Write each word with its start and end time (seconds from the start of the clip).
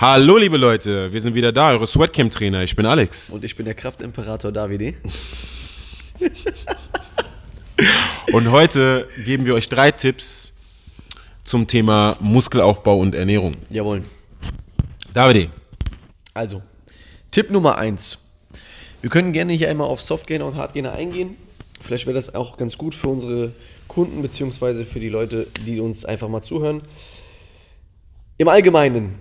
Hallo, 0.00 0.38
liebe 0.38 0.56
Leute, 0.56 1.12
wir 1.12 1.20
sind 1.20 1.34
wieder 1.34 1.52
da, 1.52 1.72
eure 1.72 1.86
Sweatcamp-Trainer. 1.86 2.62
Ich 2.62 2.74
bin 2.74 2.86
Alex. 2.86 3.28
Und 3.28 3.44
ich 3.44 3.54
bin 3.54 3.66
der 3.66 3.74
Kraftimperator 3.74 4.50
Davide. 4.50 4.94
Und 8.32 8.50
heute 8.50 9.06
geben 9.26 9.44
wir 9.44 9.54
euch 9.54 9.68
drei 9.68 9.90
Tipps 9.90 10.54
zum 11.44 11.66
Thema 11.66 12.16
Muskelaufbau 12.18 12.98
und 12.98 13.14
Ernährung. 13.14 13.56
Jawohl. 13.68 14.04
Davide, 15.12 15.50
Also, 16.32 16.62
Tipp 17.30 17.50
Nummer 17.50 17.76
1. 17.76 18.18
Wir 19.02 19.10
können 19.10 19.34
gerne 19.34 19.52
hier 19.52 19.68
einmal 19.68 19.88
auf 19.88 20.00
Softgainer 20.00 20.46
und 20.46 20.56
Hardgainer 20.56 20.94
eingehen. 20.94 21.36
Vielleicht 21.78 22.06
wäre 22.06 22.14
das 22.14 22.34
auch 22.34 22.56
ganz 22.56 22.78
gut 22.78 22.94
für 22.94 23.08
unsere 23.08 23.52
Kunden 23.86 24.22
beziehungsweise 24.22 24.86
für 24.86 24.98
die 24.98 25.10
Leute, 25.10 25.46
die 25.66 25.78
uns 25.78 26.06
einfach 26.06 26.28
mal 26.28 26.40
zuhören. 26.40 26.80
Im 28.38 28.48
Allgemeinen, 28.48 29.18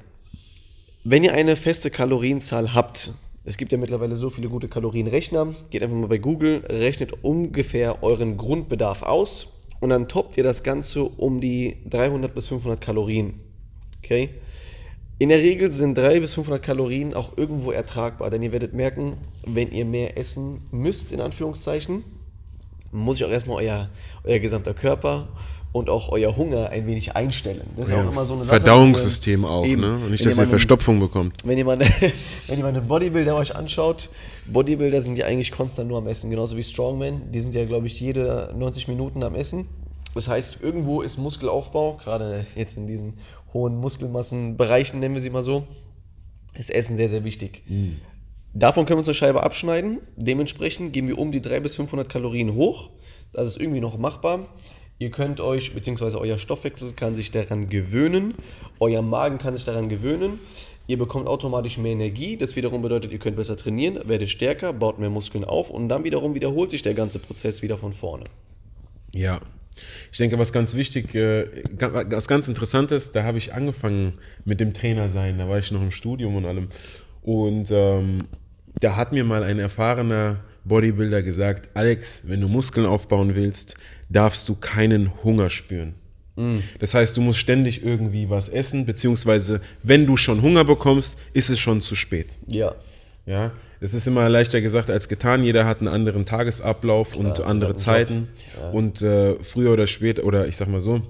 wenn 1.03 1.23
ihr 1.23 1.33
eine 1.33 1.55
feste 1.55 1.89
Kalorienzahl 1.89 2.73
habt, 2.73 3.13
es 3.45 3.55
gibt 3.55 3.71
ja 3.71 3.77
mittlerweile 3.77 4.15
so 4.15 4.29
viele 4.29 4.49
gute 4.49 4.67
Kalorienrechner, 4.67 5.55
geht 5.69 5.81
einfach 5.81 5.95
mal 5.95 6.07
bei 6.07 6.17
Google, 6.17 6.65
rechnet 6.69 7.23
ungefähr 7.23 8.03
euren 8.03 8.35
Grundbedarf 8.35 9.03
aus 9.03 9.61
und 9.79 9.91
dann 9.91 10.09
toppt 10.09 10.35
ihr 10.35 10.43
das 10.43 10.61
Ganze 10.61 11.03
um 11.03 11.39
die 11.39 11.77
300 11.89 12.35
bis 12.35 12.47
500 12.47 12.81
Kalorien. 12.81 13.39
Okay? 14.03 14.29
In 15.19 15.29
der 15.29 15.39
Regel 15.39 15.71
sind 15.71 15.97
300 15.97 16.21
bis 16.21 16.33
500 16.33 16.61
Kalorien 16.61 17.13
auch 17.13 17.37
irgendwo 17.37 17.71
ertragbar, 17.71 18.29
denn 18.29 18.43
ihr 18.43 18.51
werdet 18.51 18.73
merken, 18.73 19.17
wenn 19.45 19.71
ihr 19.71 19.85
mehr 19.85 20.17
essen 20.17 20.61
müsst, 20.71 21.13
in 21.13 21.21
Anführungszeichen, 21.21 22.03
muss 22.91 23.17
sich 23.17 23.25
auch 23.25 23.31
erstmal 23.31 23.63
euer, 23.63 23.89
euer 24.25 24.39
gesamter 24.39 24.73
Körper 24.73 25.29
und 25.71 25.89
auch 25.89 26.09
euer 26.09 26.35
Hunger 26.35 26.69
ein 26.69 26.87
wenig 26.87 27.15
einstellen. 27.15 27.67
Das 27.77 27.89
ist 27.89 27.93
auch 27.93 28.09
immer 28.09 28.25
so 28.25 28.33
eine 28.33 28.43
Sache. 28.43 28.55
Verdauungssystem 28.55 29.45
auch, 29.45 29.65
Eben. 29.65 29.81
ne? 29.81 29.93
Und 29.93 30.11
nicht, 30.11 30.23
Wenn 30.23 30.29
dass 30.29 30.39
ihr 30.39 30.47
Verstopfung 30.47 30.99
bekommt. 30.99 31.33
wenn 31.45 31.57
ihr, 31.57 31.65
mal, 31.65 31.79
wenn 32.47 32.59
mal 32.61 32.69
einen 32.69 32.87
Bodybuilder 32.87 33.35
euch 33.35 33.55
anschaut, 33.55 34.09
Bodybuilder 34.47 35.01
sind 35.01 35.17
ja 35.17 35.25
eigentlich 35.25 35.51
konstant 35.51 35.87
nur 35.87 35.99
am 35.99 36.07
Essen, 36.07 36.29
genauso 36.31 36.57
wie 36.57 36.63
Strongman. 36.63 37.31
Die 37.31 37.41
sind 37.41 37.53
ja, 37.53 37.65
glaube 37.65 37.87
ich, 37.87 37.99
jede 37.99 38.53
90 38.57 38.87
Minuten 38.87 39.21
am 39.23 39.35
Essen. 39.35 39.67
Das 40.15 40.27
heißt, 40.27 40.59
irgendwo 40.61 41.01
ist 41.01 41.17
Muskelaufbau, 41.17 41.97
gerade 41.97 42.47
jetzt 42.55 42.75
in 42.75 42.87
diesen 42.87 43.13
hohen 43.53 43.75
Muskelmassenbereichen, 43.77 44.99
nennen 44.99 45.13
wir 45.13 45.21
sie 45.21 45.29
mal 45.29 45.43
so, 45.43 45.67
ist 46.55 46.71
Essen 46.71 46.97
sehr, 46.97 47.09
sehr 47.09 47.23
wichtig. 47.23 47.63
Davon 48.53 48.85
können 48.85 48.97
wir 48.97 49.01
uns 49.01 49.07
eine 49.07 49.13
Scheibe 49.13 49.43
abschneiden. 49.43 49.99
Dementsprechend 50.15 50.93
gehen 50.93 51.07
wir 51.07 51.19
um 51.19 51.31
die 51.31 51.41
300 51.41 51.63
bis 51.63 51.75
500 51.75 52.09
Kalorien 52.09 52.55
hoch. 52.55 52.89
Das 53.33 53.47
ist 53.47 53.59
irgendwie 53.59 53.79
noch 53.79 53.99
machbar. 53.99 54.47
Ihr 55.01 55.11
könnt 55.11 55.39
euch, 55.39 55.73
beziehungsweise 55.73 56.19
euer 56.19 56.37
Stoffwechsel 56.37 56.91
kann 56.91 57.15
sich 57.15 57.31
daran 57.31 57.69
gewöhnen, 57.69 58.35
euer 58.81 59.01
Magen 59.01 59.37
kann 59.37 59.55
sich 59.55 59.63
daran 59.63 59.87
gewöhnen. 59.87 60.39
Ihr 60.87 60.97
bekommt 60.97 61.27
automatisch 61.27 61.77
mehr 61.77 61.93
Energie. 61.93 62.35
Das 62.35 62.57
wiederum 62.57 62.81
bedeutet, 62.81 63.13
ihr 63.13 63.19
könnt 63.19 63.37
besser 63.37 63.55
trainieren, 63.55 64.01
werdet 64.09 64.29
stärker, 64.29 64.73
baut 64.73 64.99
mehr 64.99 65.09
Muskeln 65.09 65.45
auf 65.45 65.69
und 65.69 65.87
dann 65.87 66.03
wiederum 66.03 66.35
wiederholt 66.35 66.71
sich 66.71 66.81
der 66.81 66.95
ganze 66.95 67.19
Prozess 67.19 67.61
wieder 67.61 67.77
von 67.77 67.93
vorne. 67.93 68.25
Ja. 69.13 69.39
Ich 70.11 70.17
denke, 70.17 70.37
was 70.37 70.51
ganz 70.51 70.75
wichtig, 70.75 71.15
äh, 71.15 71.63
was 71.79 72.27
ganz 72.27 72.49
Interessantes, 72.49 73.13
da 73.13 73.23
habe 73.23 73.37
ich 73.37 73.53
angefangen 73.53 74.17
mit 74.43 74.59
dem 74.59 74.73
Trainer 74.73 75.09
sein, 75.09 75.37
da 75.37 75.47
war 75.47 75.59
ich 75.59 75.71
noch 75.71 75.81
im 75.81 75.91
Studium 75.91 76.35
und 76.35 76.45
allem. 76.45 76.67
Und 77.21 77.69
ähm, 77.71 78.27
da 78.81 78.97
hat 78.97 79.13
mir 79.13 79.23
mal 79.23 79.43
ein 79.43 79.59
erfahrener 79.59 80.43
Bodybuilder 80.69 81.21
gesagt, 81.21 81.67
Alex, 81.73 82.23
wenn 82.27 82.39
du 82.39 82.47
Muskeln 82.47 82.85
aufbauen 82.85 83.35
willst, 83.35 83.75
darfst 84.07 84.47
du 84.47 84.55
keinen 84.55 85.23
Hunger 85.23 85.49
spüren. 85.49 85.95
Das 86.79 86.93
heißt, 86.93 87.17
du 87.17 87.21
musst 87.21 87.39
ständig 87.39 87.83
irgendwie 87.83 88.29
was 88.29 88.47
essen, 88.47 88.85
beziehungsweise 88.85 89.59
wenn 89.83 90.05
du 90.05 90.15
schon 90.15 90.41
Hunger 90.41 90.63
bekommst, 90.63 91.17
ist 91.33 91.49
es 91.49 91.59
schon 91.59 91.81
zu 91.81 91.95
spät. 91.95 92.39
Ja. 92.47 92.75
Ja, 93.25 93.51
es 93.81 93.93
ist 93.93 94.07
immer 94.07 94.29
leichter 94.29 94.61
gesagt 94.61 94.89
als 94.89 95.09
getan. 95.09 95.43
Jeder 95.43 95.65
hat 95.65 95.79
einen 95.79 95.89
anderen 95.89 96.25
Tagesablauf 96.25 97.13
und 97.13 97.35
Klar, 97.35 97.47
andere 97.49 97.71
und 97.71 97.75
Job. 97.75 97.83
Zeiten. 97.83 98.27
Und 98.71 99.01
äh, 99.01 99.35
früher 99.43 99.73
oder 99.73 99.85
später, 99.85 100.23
oder 100.23 100.47
ich 100.47 100.55
sag 100.55 100.69
mal 100.69 100.79
so, 100.79 101.01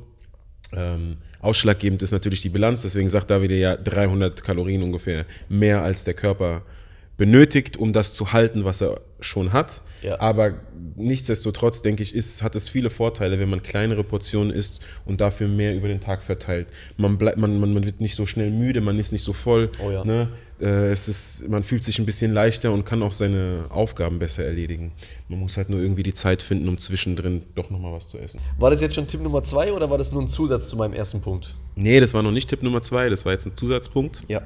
ähm, 0.74 1.18
ausschlaggebend 1.42 2.02
ist 2.02 2.12
natürlich 2.12 2.42
die 2.42 2.50
Bilanz. 2.50 2.82
Deswegen 2.82 3.08
sagt 3.08 3.30
David 3.30 3.52
ja 3.52 3.76
300 3.76 4.44
Kalorien 4.44 4.82
ungefähr 4.84 5.26
mehr 5.48 5.84
als 5.84 6.04
der 6.04 6.16
Körper 6.16 6.64
benötigt, 7.20 7.78
um 7.78 7.94
das 7.94 8.14
zu 8.14 8.34
halten, 8.34 8.66
was 8.66 8.82
er 8.82 9.02
schon 9.20 9.54
hat. 9.54 9.82
Ja. 10.02 10.20
Aber 10.20 10.56
nichtsdestotrotz, 10.96 11.84
denke 11.84 12.02
ich, 12.02 12.16
ist, 12.16 12.42
hat 12.42 12.56
es 12.56 12.70
viele 12.70 12.90
Vorteile, 12.90 13.40
wenn 13.40 13.50
man 13.50 13.62
kleinere 13.62 14.04
Portionen 14.04 14.52
isst 14.52 14.82
und 15.06 15.22
dafür 15.22 15.48
mehr 15.48 15.76
über 15.76 15.90
den 15.90 16.00
Tag 16.00 16.24
verteilt. 16.24 16.68
Man, 16.98 17.18
bleibt, 17.18 17.38
man, 17.38 17.60
man, 17.60 17.74
man 17.74 17.86
wird 17.86 18.00
nicht 18.00 18.16
so 18.16 18.26
schnell 18.26 18.50
müde, 18.50 18.82
man 18.82 18.98
ist 18.98 19.12
nicht 19.12 19.24
so 19.24 19.34
voll. 19.34 19.70
Oh 19.86 19.92
ja. 19.92 20.04
ne? 20.04 20.30
äh, 20.62 20.92
es 20.92 21.08
ist, 21.08 21.48
man 21.48 21.64
fühlt 21.64 21.84
sich 21.84 22.00
ein 22.00 22.06
bisschen 22.06 22.34
leichter 22.34 22.72
und 22.72 22.86
kann 22.86 23.02
auch 23.04 23.14
seine 23.14 23.66
Aufgaben 23.70 24.20
besser 24.20 24.46
erledigen. 24.46 24.92
Man 25.28 25.40
muss 25.40 25.58
halt 25.58 25.70
nur 25.70 25.80
irgendwie 25.80 26.04
die 26.04 26.14
Zeit 26.14 26.42
finden, 26.42 26.68
um 26.68 26.78
zwischendrin 26.78 27.44
doch 27.56 27.70
nochmal 27.70 27.94
was 27.94 28.10
zu 28.10 28.18
essen. 28.18 28.40
War 28.58 28.70
das 28.70 28.82
jetzt 28.82 28.96
schon 28.96 29.08
Tipp 29.08 29.22
Nummer 29.22 29.44
zwei 29.44 29.72
oder 29.72 29.90
war 29.90 29.98
das 29.98 30.12
nur 30.12 30.22
ein 30.22 30.28
Zusatz 30.28 30.70
zu 30.70 30.78
meinem 30.78 30.94
ersten 30.94 31.22
Punkt? 31.22 31.56
Nee, 31.76 32.00
das 32.00 32.14
war 32.14 32.24
noch 32.24 32.32
nicht 32.32 32.50
Tipp 32.50 32.64
Nummer 32.64 32.82
zwei, 32.82 33.10
das 33.10 33.26
war 33.26 33.32
jetzt 33.32 33.46
ein 33.46 33.56
Zusatzpunkt. 33.56 34.24
Ja. 34.28 34.42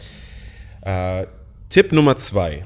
Äh, 0.81 1.27
Tipp 1.73 1.91
Nummer 1.91 2.15
zwei. 2.17 2.65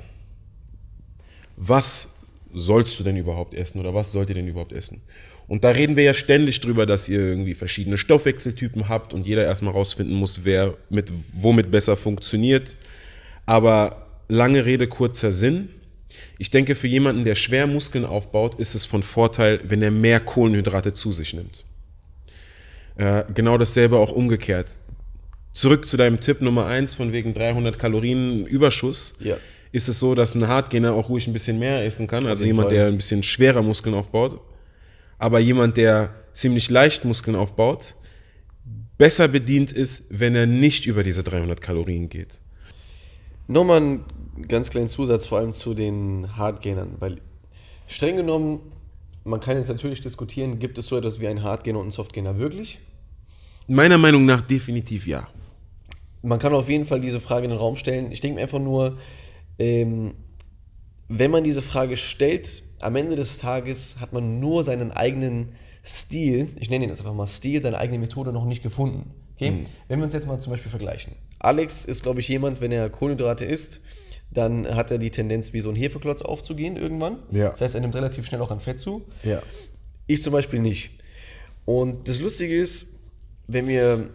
Was 1.56 2.12
sollst 2.54 3.00
du 3.00 3.06
denn 3.06 3.16
überhaupt 3.16 3.54
essen 3.54 3.80
oder 3.80 3.94
was 3.94 4.12
sollt 4.12 4.28
ihr 4.28 4.36
denn 4.36 4.50
überhaupt 4.50 4.74
essen? 4.74 5.02
Und 5.48 5.64
da 5.64 5.70
reden 5.70 5.96
wir 5.96 6.04
ja 6.04 6.14
ständig 6.14 6.60
drüber, 6.60 6.86
dass 6.86 7.08
ihr 7.08 7.22
irgendwie 7.22 7.54
verschiedene 7.54 7.98
Stoffwechseltypen 7.98 8.90
habt 8.90 9.14
und 9.14 9.26
jeder 9.26 9.46
erstmal 9.46 9.72
rausfinden 9.72 10.14
muss, 10.14 10.44
wer 10.44 10.76
mit 10.90 11.10
womit 11.32 11.72
besser 11.72 11.96
funktioniert. 11.96 12.76
Aber 13.46 14.08
lange 14.28 14.66
Rede, 14.66 14.90
kurzer 14.90 15.32
Sinn. 15.32 15.70
Ich 16.38 16.50
denke, 16.50 16.76
für 16.76 16.88
jemanden, 16.88 17.24
der 17.24 17.36
schwer 17.36 17.66
Muskeln 17.66 18.04
aufbaut, 18.04 18.60
ist 18.60 18.76
es 18.76 18.86
von 18.86 19.04
Vorteil, 19.04 19.62
wenn 19.64 19.82
er 19.82 19.92
mehr 19.92 20.20
Kohlenhydrate 20.20 20.92
zu 20.92 21.14
sich 21.14 21.34
nimmt. 21.34 21.64
Äh, 22.98 23.24
genau 23.34 23.58
dasselbe 23.58 24.00
auch 24.00 24.12
umgekehrt. 24.12 24.76
Zurück 25.58 25.88
zu 25.88 25.98
deinem 25.98 26.20
Tipp 26.20 26.40
Nummer 26.42 26.68
1 26.68 26.94
von 26.94 27.12
wegen 27.12 27.34
300 27.34 27.80
Kalorien 27.80 28.46
Überschuss. 28.46 29.16
Ja. 29.20 29.38
Ist 29.72 29.90
es 29.90 29.98
so, 29.98 30.14
dass 30.14 30.36
ein 30.36 30.48
Hardgainer 30.48 30.94
auch 30.94 31.10
ruhig 31.10 31.26
ein 31.26 31.34
bisschen 31.34 31.58
mehr 31.58 31.84
essen 31.84 32.06
kann? 32.06 32.28
Also 32.28 32.46
jemand, 32.46 32.68
Fall. 32.68 32.78
der 32.78 32.88
ein 32.90 32.98
bisschen 32.98 33.24
schwerer 33.24 33.64
Muskeln 33.64 33.96
aufbaut. 33.96 34.40
Aber 35.18 35.40
jemand, 35.40 35.76
der 35.76 36.14
ziemlich 36.32 36.70
leicht 36.70 37.06
Muskeln 37.06 37.36
aufbaut, 37.36 37.96
besser 39.00 39.28
bedient 39.30 39.72
ist, 39.72 40.06
wenn 40.10 40.36
er 40.36 40.46
nicht 40.46 40.86
über 40.86 41.04
diese 41.04 41.24
300 41.24 41.60
Kalorien 41.60 42.08
geht. 42.08 42.38
Nochmal 43.48 43.78
einen 43.78 44.06
ganz 44.48 44.70
kleinen 44.70 44.90
Zusatz, 44.90 45.26
vor 45.26 45.40
allem 45.40 45.54
zu 45.54 45.74
den 45.74 46.38
Hardgainern, 46.38 46.98
weil 47.00 47.20
streng 47.88 48.16
genommen, 48.16 48.60
man 49.24 49.40
kann 49.40 49.58
jetzt 49.58 49.70
natürlich 49.70 50.02
diskutieren, 50.02 50.60
gibt 50.60 50.78
es 50.78 50.86
so 50.86 50.96
etwas 50.98 51.20
wie 51.20 51.28
einen 51.28 51.42
Hardgainer 51.42 51.80
und 51.80 51.86
einen 51.86 51.92
Softgainer 51.92 52.38
wirklich? 52.38 52.78
Meiner 53.68 53.98
Meinung 53.98 54.24
nach 54.24 54.42
definitiv 54.42 55.08
ja. 55.08 55.28
Man 56.28 56.40
kann 56.40 56.54
auf 56.54 56.68
jeden 56.68 56.84
Fall 56.84 57.00
diese 57.00 57.22
Frage 57.22 57.46
in 57.46 57.52
den 57.52 57.60
Raum 57.60 57.78
stellen. 57.78 58.12
Ich 58.12 58.20
denke 58.20 58.36
mir 58.36 58.42
einfach 58.42 58.60
nur, 58.60 58.98
ähm, 59.60 60.14
wenn 61.08 61.32
man 61.32 61.46
diese 61.46 61.62
Frage 61.62 61.96
stellt, 61.96 62.64
am 62.82 62.98
Ende 62.98 63.16
des 63.16 63.38
Tages 63.38 63.98
hat 64.02 64.12
man 64.12 64.42
nur 64.42 64.64
seinen 64.66 64.92
eigenen 64.92 65.54
Stil, 65.86 66.50
ich 66.60 66.70
nenne 66.70 66.84
ihn 66.84 66.90
jetzt 66.90 67.00
einfach 67.00 67.14
mal 67.14 67.28
Stil, 67.28 67.62
seine 67.62 67.78
eigene 67.78 68.00
Methode 68.00 68.34
noch 68.34 68.44
nicht 68.44 68.62
gefunden. 68.62 69.14
Okay? 69.36 69.66
Wenn 69.88 70.00
wir 70.00 70.04
uns 70.04 70.14
jetzt 70.14 70.28
mal 70.28 70.38
zum 70.38 70.52
Beispiel 70.52 70.70
vergleichen. 70.70 71.14
Alex 71.40 71.86
ist, 71.86 72.04
glaube 72.04 72.20
ich, 72.20 72.28
jemand, 72.28 72.60
wenn 72.60 72.74
er 72.74 72.90
Kohlenhydrate 72.90 73.46
isst, 73.46 73.80
dann 74.30 74.68
hat 74.76 74.92
er 74.92 74.98
die 74.98 75.12
Tendenz, 75.12 75.54
wie 75.54 75.62
so 75.62 75.70
ein 75.70 75.78
Hefeklotz 75.78 76.22
aufzugehen 76.22 76.76
irgendwann. 76.76 77.20
Ja. 77.32 77.52
Das 77.52 77.62
heißt, 77.62 77.76
er 77.76 77.82
nimmt 77.82 77.96
relativ 77.96 78.26
schnell 78.26 78.42
auch 78.42 78.52
an 78.52 78.60
Fett 78.60 78.82
zu. 78.82 79.04
Ja. 79.24 79.42
Ich 80.08 80.22
zum 80.22 80.34
Beispiel 80.34 80.60
nicht. 80.60 80.90
Und 81.64 82.10
das 82.10 82.20
Lustige 82.20 82.60
ist, 82.60 82.88
wenn 83.48 83.70
wir 83.70 84.10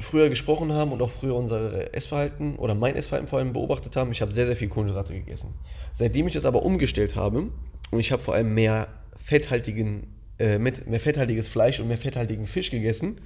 früher 0.00 0.28
gesprochen 0.28 0.72
haben 0.72 0.92
und 0.92 1.02
auch 1.02 1.10
früher 1.10 1.34
unser 1.34 1.94
Essverhalten 1.94 2.56
oder 2.56 2.74
mein 2.74 2.96
Essverhalten 2.96 3.28
vor 3.28 3.38
allem 3.38 3.52
beobachtet 3.52 3.96
haben, 3.96 4.10
ich 4.12 4.22
habe 4.22 4.32
sehr, 4.32 4.46
sehr 4.46 4.56
viel 4.56 4.68
Kohlenhydrate 4.68 5.14
gegessen. 5.14 5.54
Seitdem 5.92 6.26
ich 6.26 6.32
das 6.32 6.44
aber 6.44 6.62
umgestellt 6.62 7.16
habe 7.16 7.48
und 7.90 8.00
ich 8.00 8.12
habe 8.12 8.22
vor 8.22 8.34
allem 8.34 8.54
mehr 8.54 8.88
fetthaltigen, 9.18 10.06
äh, 10.38 10.58
mit, 10.58 10.86
mehr 10.86 11.00
fetthaltiges 11.00 11.48
Fleisch 11.48 11.80
und 11.80 11.88
mehr 11.88 11.98
fetthaltigen 11.98 12.46
Fisch 12.46 12.70
gegessen, 12.70 13.20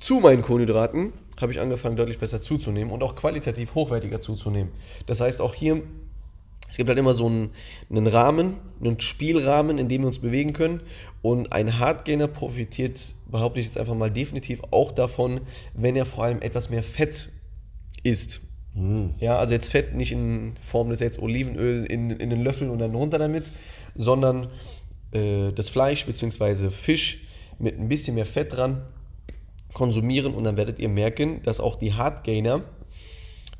zu 0.00 0.20
meinen 0.20 0.42
Kohlenhydraten 0.42 1.12
habe 1.40 1.52
ich 1.52 1.60
angefangen, 1.60 1.96
deutlich 1.96 2.18
besser 2.18 2.40
zuzunehmen 2.40 2.92
und 2.92 3.02
auch 3.02 3.16
qualitativ 3.16 3.74
hochwertiger 3.74 4.20
zuzunehmen. 4.20 4.72
Das 5.06 5.20
heißt, 5.20 5.40
auch 5.40 5.54
hier, 5.54 5.82
es 6.74 6.76
gibt 6.76 6.88
halt 6.88 6.98
immer 6.98 7.14
so 7.14 7.26
einen, 7.26 7.50
einen 7.88 8.08
Rahmen, 8.08 8.56
einen 8.80 9.00
Spielrahmen, 9.00 9.78
in 9.78 9.88
dem 9.88 10.02
wir 10.02 10.08
uns 10.08 10.18
bewegen 10.18 10.52
können. 10.52 10.80
Und 11.22 11.52
ein 11.52 11.78
Hardgainer 11.78 12.26
profitiert, 12.26 13.14
behaupte 13.30 13.60
ich 13.60 13.66
jetzt 13.66 13.78
einfach 13.78 13.94
mal, 13.94 14.10
definitiv 14.10 14.60
auch 14.72 14.90
davon, 14.90 15.42
wenn 15.74 15.94
er 15.94 16.04
vor 16.04 16.24
allem 16.24 16.42
etwas 16.42 16.70
mehr 16.70 16.82
Fett 16.82 17.30
isst. 18.02 18.40
Ja, 19.20 19.38
also 19.38 19.54
jetzt 19.54 19.70
Fett 19.70 19.94
nicht 19.94 20.10
in 20.10 20.54
Form 20.60 20.90
des 20.90 20.98
jetzt 20.98 21.20
Olivenöl 21.20 21.84
in, 21.84 22.10
in 22.10 22.28
den 22.28 22.42
Löffel 22.42 22.68
und 22.68 22.80
dann 22.80 22.92
runter 22.92 23.20
damit, 23.20 23.44
sondern 23.94 24.48
äh, 25.12 25.52
das 25.52 25.68
Fleisch 25.68 26.04
bzw. 26.06 26.70
Fisch 26.70 27.20
mit 27.60 27.78
ein 27.78 27.86
bisschen 27.86 28.16
mehr 28.16 28.26
Fett 28.26 28.52
dran 28.52 28.82
konsumieren 29.74 30.34
und 30.34 30.42
dann 30.42 30.56
werdet 30.56 30.80
ihr 30.80 30.88
merken, 30.88 31.40
dass 31.44 31.60
auch 31.60 31.76
die 31.76 31.92
Hardgainer 31.92 32.62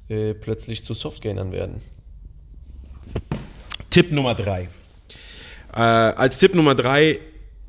äh, 0.09 0.35
plötzlich 0.35 0.83
zu 0.83 0.95
Softgainern 0.95 1.53
werden. 1.53 1.81
Tipp 3.95 4.11
Nummer 4.11 4.35
drei. 4.35 4.69
Äh, 5.73 5.79
als 5.79 6.41
Tipp 6.41 6.53
Nummer 6.53 6.75
drei 6.75 7.21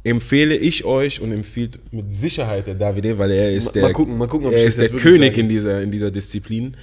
empfehle 0.04 0.58
ich 0.58 0.84
euch 0.84 1.22
und 1.22 1.32
empfiehlt 1.32 1.78
mit 1.92 2.12
Sicherheit 2.12 2.66
der 2.66 2.74
Davide, 2.74 3.16
weil 3.20 3.30
er 3.30 3.52
ist 3.54 3.76
der, 3.76 3.84
mal 3.84 3.94
gucken, 3.94 4.18
mal 4.18 4.28
gucken, 4.28 4.48
ob 4.48 4.54
er 4.54 4.62
ich 4.62 4.70
ist 4.70 4.80
das 4.80 4.88
der 4.88 4.96
jetzt 4.96 5.04
wirklich 5.06 5.22
König 5.22 5.38
in 5.38 5.50
dieser, 5.50 5.84
in 5.84 5.92
dieser 5.92 6.10
Disziplin. 6.10 6.78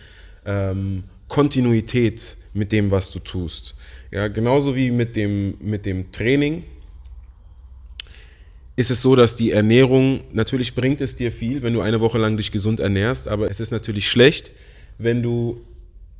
Ähm, 0.46 1.02
Kontinuität 1.26 2.36
mit 2.54 2.70
dem, 2.70 2.92
was 2.92 3.10
du 3.10 3.18
tust. 3.18 3.74
Ja, 4.12 4.28
genauso 4.28 4.76
wie 4.76 4.92
mit 4.92 5.16
dem, 5.16 5.54
mit 5.60 5.86
dem 5.86 6.12
Training 6.12 6.62
ist 8.76 8.92
es 8.92 9.02
so, 9.02 9.16
dass 9.16 9.34
die 9.34 9.50
Ernährung, 9.50 10.20
natürlich 10.32 10.76
bringt 10.76 11.00
es 11.00 11.16
dir 11.16 11.32
viel, 11.32 11.62
wenn 11.62 11.74
du 11.74 11.80
eine 11.80 12.00
Woche 12.00 12.18
lang 12.18 12.36
dich 12.36 12.52
gesund 12.52 12.78
ernährst, 12.78 13.26
aber 13.26 13.50
es 13.50 13.58
ist 13.58 13.72
natürlich 13.72 14.08
schlecht, 14.08 14.52
wenn 14.98 15.20
du 15.20 15.60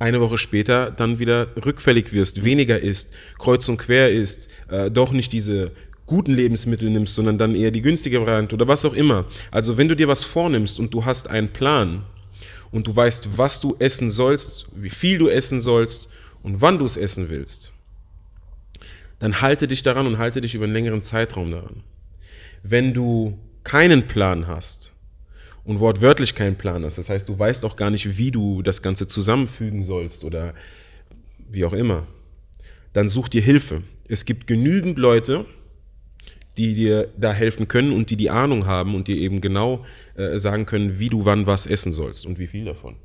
eine 0.03 0.19
Woche 0.19 0.37
später 0.37 0.91
dann 0.91 1.17
wieder 1.17 1.47
rückfällig 1.65 2.11
wirst, 2.11 2.43
weniger 2.43 2.79
isst, 2.79 3.13
kreuz 3.39 3.69
und 3.69 3.77
quer 3.77 4.11
isst, 4.11 4.49
äh, 4.69 4.91
doch 4.91 5.13
nicht 5.13 5.31
diese 5.31 5.71
guten 6.05 6.33
Lebensmittel 6.33 6.89
nimmst, 6.89 7.15
sondern 7.15 7.37
dann 7.37 7.55
eher 7.55 7.71
die 7.71 7.81
günstige 7.81 8.19
Variante 8.19 8.53
oder 8.53 8.67
was 8.67 8.83
auch 8.83 8.93
immer. 8.93 9.25
Also 9.49 9.77
wenn 9.77 9.87
du 9.87 9.95
dir 9.95 10.09
was 10.09 10.25
vornimmst 10.25 10.77
und 10.77 10.93
du 10.93 11.05
hast 11.05 11.29
einen 11.29 11.49
Plan 11.49 12.03
und 12.71 12.85
du 12.85 12.95
weißt, 12.95 13.29
was 13.37 13.61
du 13.61 13.77
essen 13.79 14.09
sollst, 14.09 14.67
wie 14.75 14.89
viel 14.89 15.17
du 15.17 15.29
essen 15.29 15.61
sollst 15.61 16.09
und 16.43 16.59
wann 16.59 16.79
du 16.79 16.85
es 16.85 16.97
essen 16.97 17.29
willst, 17.29 17.71
dann 19.19 19.39
halte 19.39 19.69
dich 19.69 19.83
daran 19.83 20.05
und 20.05 20.17
halte 20.17 20.41
dich 20.41 20.53
über 20.53 20.65
einen 20.65 20.73
längeren 20.73 21.01
Zeitraum 21.01 21.49
daran. 21.49 21.81
Wenn 22.61 22.93
du 22.93 23.39
keinen 23.63 24.05
Plan 24.07 24.47
hast 24.47 24.92
und 25.65 25.79
wortwörtlich 25.79 26.35
keinen 26.35 26.55
Plan 26.55 26.83
hast, 26.83 26.97
das 26.97 27.09
heißt, 27.09 27.29
du 27.29 27.37
weißt 27.37 27.63
auch 27.65 27.75
gar 27.75 27.89
nicht, 27.89 28.17
wie 28.17 28.31
du 28.31 28.61
das 28.61 28.81
Ganze 28.81 29.07
zusammenfügen 29.07 29.83
sollst 29.83 30.23
oder 30.23 30.53
wie 31.49 31.65
auch 31.65 31.73
immer, 31.73 32.07
dann 32.91 33.09
such 33.09 33.29
dir 33.29 33.41
Hilfe. 33.41 33.83
Es 34.07 34.25
gibt 34.25 34.47
genügend 34.47 34.97
Leute, 34.97 35.45
die 36.57 36.75
dir 36.75 37.09
da 37.17 37.33
helfen 37.33 37.67
können 37.67 37.93
und 37.93 38.09
die 38.09 38.17
die 38.17 38.29
Ahnung 38.29 38.65
haben 38.65 38.95
und 38.95 39.07
dir 39.07 39.17
eben 39.17 39.41
genau 39.41 39.85
äh, 40.15 40.37
sagen 40.37 40.65
können, 40.65 40.99
wie 40.99 41.09
du 41.09 41.25
wann 41.25 41.47
was 41.47 41.65
essen 41.65 41.93
sollst 41.93 42.25
und 42.25 42.37
wie 42.37 42.47
viel 42.47 42.65
davon. 42.65 42.95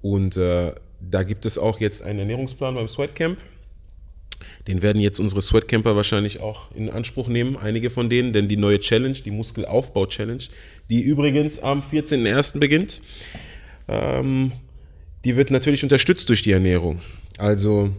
Und 0.00 0.36
äh, 0.36 0.74
da 1.00 1.22
gibt 1.22 1.44
es 1.44 1.58
auch 1.58 1.80
jetzt 1.80 2.02
einen 2.02 2.20
Ernährungsplan 2.20 2.74
beim 2.74 2.88
Sweatcamp. 2.88 3.38
Den 4.66 4.82
werden 4.82 5.00
jetzt 5.00 5.20
unsere 5.20 5.42
Sweatcamper 5.42 5.96
wahrscheinlich 5.96 6.40
auch 6.40 6.70
in 6.74 6.90
Anspruch 6.90 7.28
nehmen, 7.28 7.56
einige 7.56 7.90
von 7.90 8.10
denen, 8.10 8.32
denn 8.32 8.48
die 8.48 8.56
neue 8.56 8.80
Challenge, 8.80 9.14
die 9.14 9.30
Muskelaufbau-Challenge, 9.30 10.42
die 10.90 11.00
übrigens 11.00 11.58
am 11.58 11.82
14.01. 11.82 12.58
beginnt, 12.58 13.00
ähm, 13.88 14.52
die 15.24 15.36
wird 15.36 15.50
natürlich 15.50 15.82
unterstützt 15.82 16.28
durch 16.28 16.42
die 16.42 16.52
Ernährung. 16.52 17.00
Also, 17.38 17.90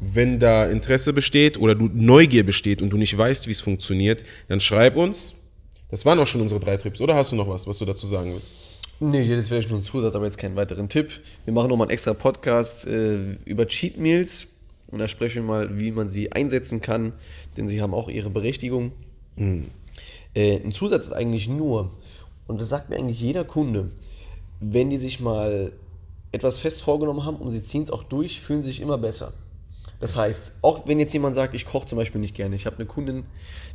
wenn 0.00 0.38
da 0.38 0.66
Interesse 0.66 1.12
besteht 1.12 1.58
oder 1.58 1.74
du 1.74 1.90
Neugier 1.92 2.44
besteht 2.44 2.82
und 2.82 2.90
du 2.90 2.96
nicht 2.96 3.16
weißt, 3.16 3.46
wie 3.46 3.52
es 3.52 3.60
funktioniert, 3.60 4.22
dann 4.48 4.60
schreib 4.60 4.96
uns. 4.96 5.34
Das 5.90 6.04
waren 6.04 6.18
auch 6.18 6.26
schon 6.26 6.40
unsere 6.40 6.60
drei 6.60 6.76
Tipps. 6.76 7.00
Oder 7.00 7.14
hast 7.14 7.32
du 7.32 7.36
noch 7.36 7.48
was, 7.48 7.66
was 7.66 7.78
du 7.78 7.84
dazu 7.84 8.06
sagen 8.06 8.32
willst? 8.34 8.54
Nee, 9.00 9.28
das 9.28 9.50
wäre 9.50 9.66
nur 9.68 9.78
ein 9.78 9.82
Zusatz, 9.82 10.14
aber 10.14 10.24
jetzt 10.24 10.38
keinen 10.38 10.56
weiteren 10.56 10.88
Tipp. 10.88 11.20
Wir 11.44 11.54
machen 11.54 11.68
nochmal 11.68 11.86
einen 11.86 11.92
extra 11.92 12.14
Podcast 12.14 12.86
äh, 12.86 13.34
über 13.44 13.66
Cheat 13.66 13.96
Meals 13.96 14.48
und 14.90 14.98
da 14.98 15.08
sprechen 15.08 15.42
wir 15.42 15.48
mal, 15.48 15.78
wie 15.78 15.90
man 15.90 16.08
sie 16.08 16.32
einsetzen 16.32 16.80
kann, 16.80 17.12
denn 17.56 17.68
sie 17.68 17.82
haben 17.82 17.94
auch 17.94 18.08
ihre 18.08 18.30
Berechtigung. 18.30 18.92
Äh, 20.34 20.56
ein 20.56 20.72
Zusatz 20.72 21.06
ist 21.06 21.12
eigentlich 21.12 21.48
nur, 21.48 21.90
und 22.46 22.60
das 22.60 22.68
sagt 22.68 22.88
mir 22.88 22.96
eigentlich 22.96 23.20
jeder 23.20 23.44
Kunde, 23.44 23.90
wenn 24.60 24.90
die 24.90 24.96
sich 24.96 25.20
mal 25.20 25.72
etwas 26.32 26.58
fest 26.58 26.82
vorgenommen 26.82 27.24
haben 27.24 27.36
und 27.36 27.50
sie 27.50 27.62
ziehen 27.62 27.82
es 27.82 27.90
auch 27.90 28.02
durch, 28.02 28.40
fühlen 28.40 28.62
sie 28.62 28.68
sich 28.68 28.80
immer 28.80 28.98
besser. 28.98 29.32
Das 30.00 30.16
heißt, 30.16 30.54
auch 30.62 30.86
wenn 30.86 30.98
jetzt 30.98 31.12
jemand 31.12 31.34
sagt, 31.34 31.54
ich 31.54 31.66
koche 31.66 31.86
zum 31.86 31.98
Beispiel 31.98 32.20
nicht 32.20 32.34
gerne, 32.34 32.56
ich 32.56 32.66
habe 32.66 32.76
eine 32.76 32.86
Kundin, 32.86 33.24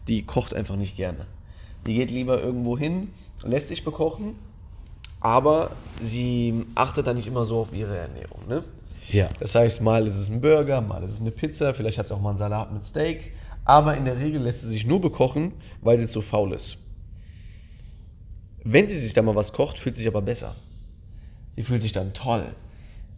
die 0.08 0.26
kocht 0.26 0.54
einfach 0.54 0.76
nicht 0.76 0.96
gerne. 0.96 1.28
Die 1.86 1.96
geht 1.96 2.12
lieber 2.12 2.42
irgendwo 2.42 2.78
hin, 2.78 3.10
lässt 3.44 3.68
sich 3.68 3.84
bekochen, 3.84 4.36
aber 5.20 5.72
sie 6.00 6.66
achtet 6.76 7.08
dann 7.08 7.18
nicht 7.18 7.28
immer 7.28 7.46
so 7.46 7.60
auf 7.60 7.74
ihre 7.74 7.98
Ernährung. 7.98 8.48
Ne? 8.48 8.64
Ja. 9.10 9.30
Das 9.40 9.56
heißt, 9.56 9.82
mal 9.82 10.06
ist 10.08 10.18
es 10.18 10.30
ein 10.30 10.42
Burger, 10.42 10.82
mal 10.82 11.04
ist 11.04 11.14
es 11.14 11.22
eine 11.22 11.32
Pizza, 11.32 11.74
vielleicht 11.74 11.98
hat 11.98 12.08
sie 12.08 12.16
auch 12.16 12.22
mal 12.22 12.30
einen 12.30 12.38
Salat 12.38 12.72
mit 12.74 12.86
Steak, 12.86 13.34
aber 13.66 13.96
in 13.98 14.06
der 14.06 14.18
Regel 14.18 14.42
lässt 14.42 14.62
sie 14.62 14.70
sich 14.70 14.86
nur 14.86 15.02
bekochen, 15.02 15.54
weil 15.82 16.00
sie 16.00 16.08
zu 16.08 16.22
faul 16.22 16.54
ist. 16.54 16.78
Wenn 18.64 18.88
sie 18.88 18.98
sich 18.98 19.14
dann 19.14 19.26
mal 19.26 19.36
was 19.36 19.54
kocht, 19.54 19.78
fühlt 19.78 19.96
sie 19.96 20.04
sich 20.04 20.08
aber 20.08 20.22
besser. 20.22 20.56
Sie 21.56 21.64
fühlt 21.64 21.82
sich 21.82 21.92
dann 21.92 22.14
toll, 22.14 22.48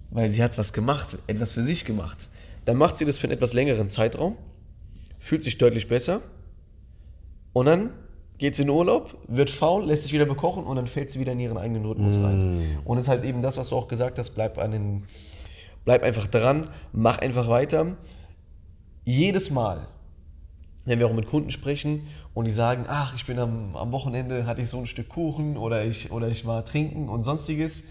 weil 0.10 0.30
sie 0.30 0.44
hat 0.44 0.58
was 0.58 0.74
gemacht, 0.74 1.18
etwas 1.28 1.54
für 1.54 1.64
sich 1.64 1.86
gemacht. 1.86 2.30
Dann 2.66 2.78
macht 2.78 2.98
sie 2.98 3.06
das 3.06 3.18
für 3.18 3.28
einen 3.28 3.34
etwas 3.34 3.54
längeren 3.54 3.88
Zeitraum, 3.88 4.36
fühlt 5.20 5.44
sich 5.44 5.58
deutlich 5.58 5.88
besser 5.88 6.22
und 7.54 7.68
dann 7.68 7.92
geht 8.38 8.56
sie 8.56 8.64
in 8.64 8.70
Urlaub, 8.70 9.16
wird 9.28 9.50
faul, 9.50 9.86
lässt 9.86 10.04
sich 10.04 10.14
wieder 10.14 10.26
bekochen 10.26 10.64
und 10.66 10.76
dann 10.76 10.88
fällt 10.88 11.10
sie 11.12 11.20
wieder 11.20 11.32
in 11.32 11.40
ihren 11.40 11.58
eigenen 11.58 11.86
Rhythmus 11.86 12.16
rein. 12.18 12.80
Und 12.84 12.98
es 12.98 13.06
ist 13.06 13.10
halt 13.10 13.24
eben 13.24 13.42
das, 13.42 13.56
was 13.56 13.70
du 13.70 13.76
auch 13.78 13.88
gesagt 13.88 14.18
hast, 14.20 14.32
bleib, 14.32 14.58
an 14.58 14.72
den, 14.72 15.04
bleib 15.86 16.04
einfach 16.04 16.28
dran, 16.28 16.70
mach 16.92 17.20
einfach 17.20 17.48
weiter. 17.48 17.96
Jedes 19.06 19.52
Mal, 19.52 19.88
wenn 20.84 21.00
wir 21.00 21.08
auch 21.08 21.14
mit 21.14 21.28
Kunden 21.28 21.52
sprechen 21.52 22.08
und 22.34 22.46
die 22.46 22.52
sagen, 22.52 22.86
ach, 22.88 23.16
ich 23.16 23.26
bin 23.26 23.40
am, 23.40 23.76
am 23.76 23.92
Wochenende, 23.92 24.46
hatte 24.46 24.62
ich 24.62 24.70
so 24.70 24.80
ein 24.80 24.88
Stück 24.88 25.10
Kuchen 25.10 25.58
oder 25.58 25.86
ich, 25.86 26.12
oder 26.12 26.28
ich 26.28 26.46
war 26.46 26.66
trinken 26.66 27.08
und 27.08 27.24
sonstiges. 27.24 27.84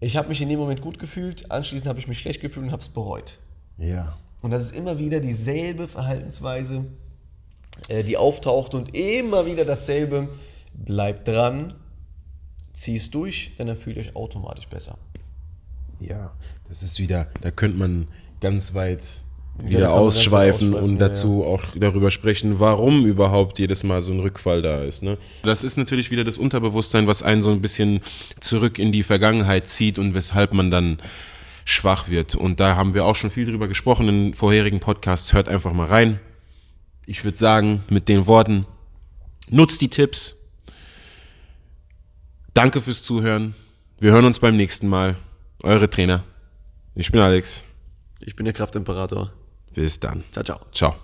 Ich 0.00 0.16
habe 0.16 0.28
mich 0.28 0.40
in 0.40 0.48
dem 0.48 0.58
Moment 0.58 0.80
gut 0.80 0.98
gefühlt, 0.98 1.50
anschließend 1.50 1.88
habe 1.88 1.98
ich 1.98 2.08
mich 2.08 2.18
schlecht 2.18 2.40
gefühlt 2.40 2.66
und 2.66 2.72
habe 2.72 2.82
es 2.82 2.88
bereut. 2.88 3.38
Ja. 3.76 4.16
Und 4.42 4.50
das 4.50 4.64
ist 4.64 4.76
immer 4.76 4.98
wieder 4.98 5.20
dieselbe 5.20 5.88
Verhaltensweise, 5.88 6.84
äh, 7.88 8.04
die 8.04 8.16
auftaucht 8.16 8.74
und 8.74 8.94
immer 8.94 9.46
wieder 9.46 9.64
dasselbe. 9.64 10.28
Bleibt 10.74 11.28
dran, 11.28 11.74
zieh 12.72 12.96
es 12.96 13.10
durch, 13.10 13.52
denn 13.58 13.68
dann 13.68 13.76
fühlt 13.76 13.96
ihr 13.96 14.02
euch 14.02 14.16
automatisch 14.16 14.68
besser. 14.68 14.98
Ja, 16.00 16.32
das 16.68 16.82
ist 16.82 16.98
wieder, 16.98 17.28
da 17.40 17.50
könnte 17.50 17.78
man 17.78 18.08
ganz 18.40 18.74
weit 18.74 19.02
wieder 19.58 19.88
weit 19.88 19.88
ausschweifen 19.88 20.68
ausschweifen, 20.68 20.74
und 20.74 21.00
ja, 21.00 21.08
dazu 21.08 21.44
auch 21.44 21.62
darüber 21.76 22.10
sprechen, 22.10 22.58
warum 22.58 23.06
überhaupt 23.06 23.58
jedes 23.58 23.84
Mal 23.84 24.00
so 24.00 24.12
ein 24.12 24.20
Rückfall 24.20 24.62
da 24.62 24.82
ist. 24.82 25.02
Ne? 25.02 25.16
Das 25.42 25.62
ist 25.62 25.76
natürlich 25.76 26.10
wieder 26.10 26.24
das 26.24 26.38
Unterbewusstsein, 26.38 27.06
was 27.06 27.22
einen 27.22 27.42
so 27.42 27.50
ein 27.50 27.60
bisschen 27.60 28.00
zurück 28.40 28.78
in 28.78 28.90
die 28.90 29.02
Vergangenheit 29.02 29.68
zieht 29.68 29.98
und 29.98 30.14
weshalb 30.14 30.52
man 30.52 30.70
dann 30.70 30.98
schwach 31.64 32.08
wird. 32.08 32.34
Und 32.34 32.60
da 32.60 32.76
haben 32.76 32.94
wir 32.94 33.04
auch 33.04 33.16
schon 33.16 33.30
viel 33.30 33.46
drüber 33.46 33.68
gesprochen 33.68 34.08
in 34.08 34.34
vorherigen 34.34 34.80
Podcasts. 34.80 35.32
Hört 35.32 35.48
einfach 35.48 35.72
mal 35.72 35.86
rein. 35.86 36.20
Ich 37.06 37.24
würde 37.24 37.38
sagen, 37.38 37.84
mit 37.88 38.08
den 38.08 38.26
Worten, 38.26 38.66
nutzt 39.48 39.80
die 39.80 39.88
Tipps. 39.88 40.40
Danke 42.54 42.80
fürs 42.80 43.02
Zuhören. 43.02 43.54
Wir 44.00 44.12
hören 44.12 44.24
uns 44.24 44.38
beim 44.38 44.56
nächsten 44.56 44.88
Mal. 44.88 45.16
Eure 45.64 45.88
Trainer. 45.88 46.24
Ich 46.94 47.10
bin 47.10 47.22
Alex. 47.22 47.64
Ich 48.20 48.36
bin 48.36 48.44
der 48.44 48.52
Kraftimperator. 48.52 49.32
Bis 49.74 49.98
dann. 49.98 50.22
Ciao, 50.30 50.44
ciao. 50.44 50.60
Ciao. 50.72 50.94